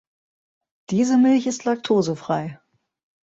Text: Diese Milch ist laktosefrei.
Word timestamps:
Diese 0.89 1.15
Milch 1.15 1.45
ist 1.45 1.63
laktosefrei. 1.63 2.59